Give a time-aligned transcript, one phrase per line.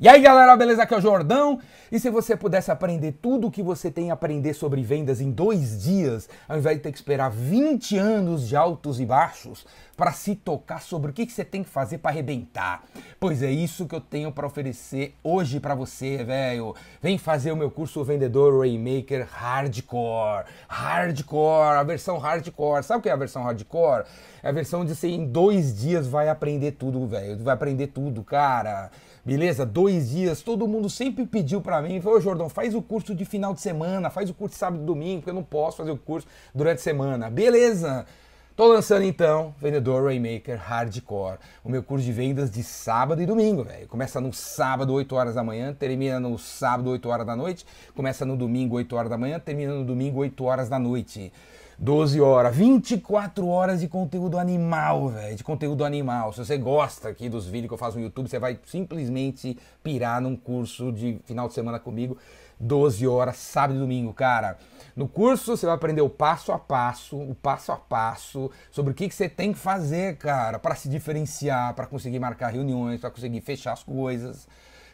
[0.00, 0.84] E aí galera, beleza?
[0.84, 1.58] Aqui é o Jordão.
[1.90, 5.28] E se você pudesse aprender tudo o que você tem a aprender sobre vendas em
[5.28, 9.66] dois dias, ao invés de ter que esperar 20 anos de altos e baixos
[9.98, 12.84] para se tocar sobre o que você tem que fazer para arrebentar,
[13.18, 16.72] pois é isso que eu tenho para oferecer hoje para você, velho.
[17.02, 20.44] Vem fazer o meu curso Vendedor Rainmaker Hardcore.
[20.68, 22.84] Hardcore, a versão hardcore.
[22.84, 24.04] Sabe o que é a versão hardcore?
[24.40, 27.36] É a versão de você em dois dias vai aprender tudo, velho.
[27.42, 28.92] Vai aprender tudo, cara.
[29.24, 29.66] Beleza?
[29.66, 33.52] Dois dias, todo mundo sempre pediu para mim, falou, Jordão, faz o curso de final
[33.52, 35.98] de semana, faz o curso de sábado e domingo, porque eu não posso fazer o
[35.98, 37.28] curso durante a semana.
[37.28, 38.06] Beleza?
[38.58, 43.62] Tô lançando então Vendedor Rainmaker Hardcore, o meu curso de vendas de sábado e domingo,
[43.62, 43.86] velho.
[43.86, 48.26] Começa no sábado, 8 horas da manhã, termina no sábado, 8 horas da noite, começa
[48.26, 51.32] no domingo, 8 horas da manhã, termina no domingo, 8 horas da noite.
[51.80, 56.32] 12 horas, 24 horas de conteúdo animal, velho, de conteúdo animal.
[56.32, 60.20] Se você gosta aqui dos vídeos que eu faço no YouTube, você vai simplesmente pirar
[60.20, 62.18] num curso de final de semana comigo,
[62.58, 64.58] 12 horas, sábado e domingo, cara.
[64.96, 68.94] No curso você vai aprender o passo a passo, o passo a passo, sobre o
[68.94, 73.10] que, que você tem que fazer, cara, para se diferenciar, para conseguir marcar reuniões, para
[73.10, 74.48] conseguir fechar as coisas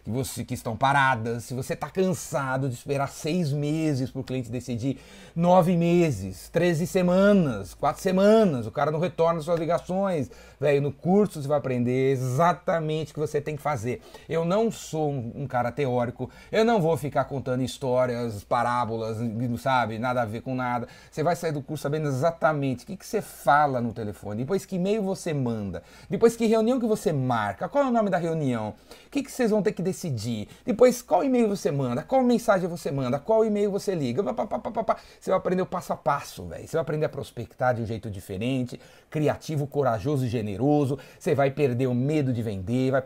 [0.04, 4.24] que, você, que estão paradas, se você está cansado de esperar seis meses para o
[4.24, 5.00] cliente decidir,
[5.34, 11.40] nove meses, treze semanas, quatro semanas, o cara não retorna suas ligações, velho, no curso
[11.40, 14.02] você vai aprender exatamente o que você tem que fazer.
[14.28, 19.16] Eu não sou um, um cara teórico, eu não vou ficar contando histórias, parábolas,
[19.58, 20.86] sabe, nada a ver com nada.
[21.10, 24.66] Você vai sair do curso sabendo exatamente o que, que você fala no telefone, depois
[24.66, 28.18] que e-mail você manda, depois que reunião que você marca, qual é o nome da
[28.18, 28.74] reunião,
[29.06, 30.48] o que, que vocês vão ter que decidir decidir.
[30.64, 34.22] Depois, qual e-mail você manda, qual mensagem você manda, qual e-mail você liga.
[34.22, 36.66] Você vai aprender o passo a passo, velho.
[36.66, 38.78] Você vai aprender a prospectar de um jeito diferente,
[39.08, 40.98] criativo, corajoso e generoso.
[41.18, 43.02] Você vai perder o medo de vender, vai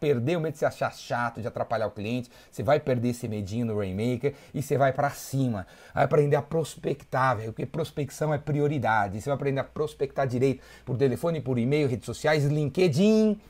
[0.00, 2.30] perder o medo de se achar chato, de atrapalhar o cliente.
[2.50, 5.66] Você vai perder esse medinho no Rainmaker e você vai para cima.
[5.94, 9.20] Vai aprender a prospectar, velho, porque prospecção é prioridade.
[9.20, 13.40] Você vai aprender a prospectar direito por telefone, por e-mail, redes sociais, LinkedIn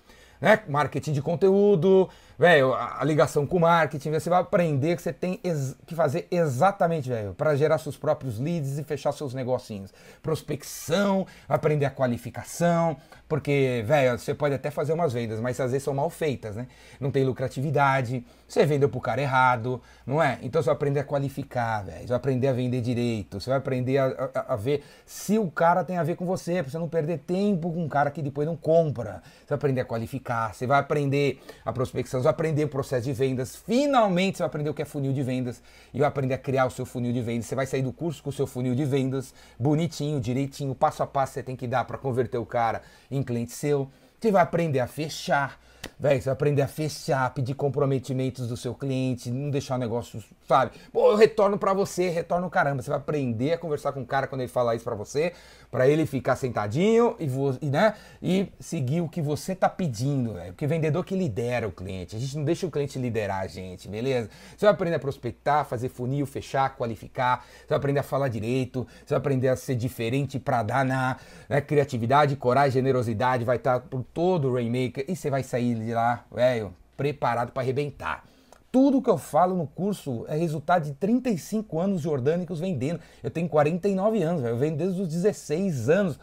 [0.42, 0.58] né?
[0.68, 5.40] Marketing de conteúdo, velho, a ligação com o marketing, você vai aprender que você tem
[5.86, 9.94] que fazer exatamente, velho, para gerar seus próprios leads e fechar seus negocinhos.
[10.20, 12.96] Prospecção, aprender a qualificação,
[13.28, 16.66] porque, velho, você pode até fazer umas vendas, mas às vezes são mal feitas, né?
[16.98, 20.40] Não tem lucratividade, você vendeu pro cara errado, não é?
[20.42, 23.60] Então você vai aprender a qualificar, velho, você vai aprender a vender direito, você vai
[23.60, 26.78] aprender a, a, a ver se o cara tem a ver com você, para você
[26.78, 29.22] não perder tempo com um cara que depois não compra.
[29.38, 33.04] Você vai aprender a qualificar você vai aprender a prospecção, você vai aprender o processo
[33.04, 33.56] de vendas.
[33.56, 35.62] Finalmente você vai aprender o que é funil de vendas
[35.92, 37.46] e vai aprender a criar o seu funil de vendas.
[37.46, 41.06] Você vai sair do curso com o seu funil de vendas bonitinho, direitinho, passo a
[41.06, 43.90] passo você tem que dar para converter o cara em cliente seu.
[44.20, 45.58] Você vai aprender a fechar
[45.98, 50.22] Velho, você vai aprender a fechar, pedir comprometimentos do seu cliente, não deixar o negócio,
[50.48, 50.72] sabe?
[50.92, 52.82] Pô, eu retorno para você, retorno caramba.
[52.82, 55.32] Você vai aprender a conversar com o cara quando ele falar isso para você,
[55.70, 57.28] para ele ficar sentadinho e,
[57.64, 60.52] e, né, e seguir o que você tá pedindo, velho.
[60.52, 62.16] Porque vendedor que lidera o cliente.
[62.16, 64.28] A gente não deixa o cliente liderar a gente, beleza?
[64.56, 67.46] Você vai aprender a prospectar, fazer funil, fechar, qualificar.
[67.60, 71.16] Você vai aprender a falar direito, você vai aprender a ser diferente para dar na
[71.48, 75.71] né, criatividade, coragem, generosidade, vai estar tá por todo o Rainmaker e você vai sair
[75.80, 78.24] de lá, velho, preparado para arrebentar.
[78.70, 83.00] Tudo que eu falo no curso é resultado de 35 anos jordânicos vendendo.
[83.22, 86.18] Eu tenho 49 anos, véio, eu vendo desde os 16 anos.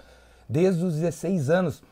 [0.47, 1.83] Desde os 16 anos.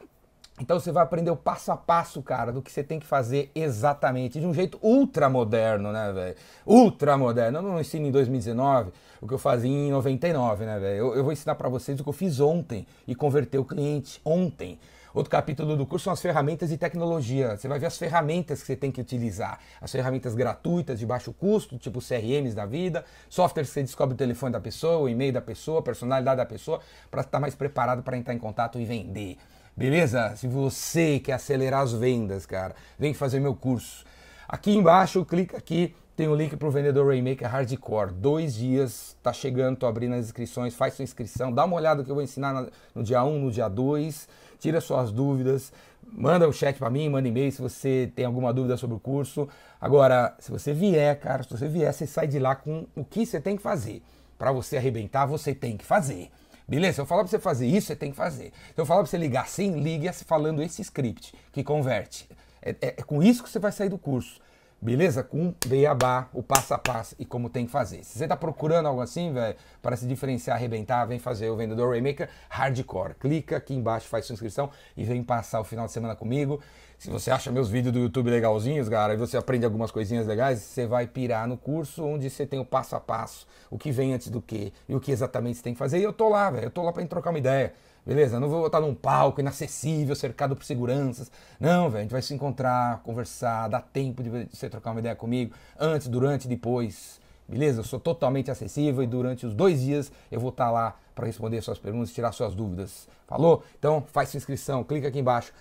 [0.59, 3.51] Então você vai aprender o passo a passo, cara, do que você tem que fazer
[3.53, 6.35] exatamente, de um jeito ultra moderno, né, velho?
[6.65, 7.59] Ultra moderno.
[7.59, 8.91] Eu não ensino em 2019
[9.21, 10.97] o que eu fazia em 99, né, velho?
[10.97, 14.19] Eu, eu, vou ensinar para vocês o que eu fiz ontem e converter o cliente
[14.25, 14.79] ontem.
[15.17, 17.57] Outro capítulo do curso são as ferramentas e tecnologia.
[17.57, 19.59] Você vai ver as ferramentas que você tem que utilizar.
[19.81, 24.17] As ferramentas gratuitas, de baixo custo, tipo CRMs da vida, softwares que você descobre o
[24.17, 28.03] telefone da pessoa, o e-mail da pessoa, a personalidade da pessoa, para estar mais preparado
[28.03, 29.37] para entrar em contato e vender.
[29.75, 30.35] Beleza?
[30.35, 34.05] Se você quer acelerar as vendas, cara, vem fazer meu curso.
[34.47, 38.11] Aqui embaixo, clica aqui, tem o um link para o vendedor Rainmaker Hardcore.
[38.11, 42.09] Dois dias, tá chegando, tô abrindo as inscrições, faz sua inscrição, dá uma olhada que
[42.09, 44.27] eu vou ensinar no dia 1, no dia 2
[44.59, 45.71] tira suas dúvidas,
[46.11, 49.47] manda um chat para mim, manda e-mail se você tem alguma dúvida sobre o curso.
[49.79, 53.25] Agora, se você vier, cara, se você vier, você sai de lá com o que
[53.25, 54.01] você tem que fazer.
[54.37, 56.29] Para você arrebentar, você tem que fazer.
[56.67, 56.95] Beleza?
[56.95, 58.51] Se eu falar para você fazer isso, você tem que fazer.
[58.73, 62.27] Se eu falar para você ligar assim, ligue falando esse script que converte.
[62.61, 64.41] É, é, é com isso que você vai sair do curso.
[64.79, 65.23] Beleza?
[65.23, 68.03] Com beabá, o passo a passo e como tem que fazer.
[68.03, 71.89] Se você está procurando algo assim, velho, para se diferenciar, arrebentar, vem fazer o Vendedor
[71.89, 73.15] Raymaker Hardcore.
[73.15, 76.61] Clica aqui embaixo, faz sua inscrição e vem passar o final de semana comigo.
[76.99, 80.59] Se você acha meus vídeos do YouTube legalzinhos, cara, e você aprende algumas coisinhas legais,
[80.59, 84.13] você vai pirar no curso onde você tem o passo a passo, o que vem
[84.13, 85.99] antes do que e o que exatamente você tem que fazer.
[85.99, 86.65] E eu tô lá, velho.
[86.65, 87.73] Eu tô lá para trocar uma ideia.
[88.07, 88.39] Beleza?
[88.39, 91.29] Não vou estar num palco inacessível, cercado por seguranças.
[91.59, 91.99] Não, velho.
[91.99, 96.07] A gente vai se encontrar, conversar, dar tempo de você trocar uma ideia comigo, antes,
[96.07, 97.19] durante, depois.
[97.49, 97.81] Beleza?
[97.81, 101.61] Eu sou totalmente acessível e durante os dois dias eu vou estar lá para responder
[101.61, 103.09] suas perguntas, tirar suas dúvidas.
[103.27, 103.61] Falou?
[103.77, 105.51] Então faz sua inscrição, clica aqui embaixo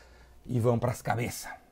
[0.47, 1.66] e vamos para as cabeças.